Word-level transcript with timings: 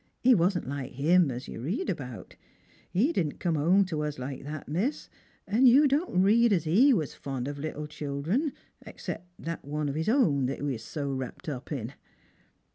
He 0.23 0.33
wasn't 0.33 0.67
like 0.67 0.93
Him 0.93 1.29
as 1.29 1.47
you 1.47 1.61
read 1.61 1.87
about; 1.87 2.35
he 2.89 3.13
didn't 3.13 3.39
come 3.39 3.53
home 3.53 3.85
to 3.85 4.01
us 4.01 4.17
like 4.17 4.45
that, 4.45 4.67
miss, 4.67 5.09
and 5.45 5.69
you 5.69 5.87
don't 5.87 6.23
read 6.23 6.51
as 6.51 6.63
he 6.63 6.91
was 6.91 7.13
fond 7.13 7.47
of 7.47 7.59
little 7.59 7.85
children, 7.85 8.51
except 8.83 9.27
that 9.37 9.63
one 9.63 9.87
of 9.89 9.93
his 9.93 10.09
own 10.09 10.47
that 10.47 10.57
be 10.57 10.65
was 10.65 10.83
so 10.83 11.11
wrapt 11.13 11.47
up 11.47 11.71
in." 11.71 11.93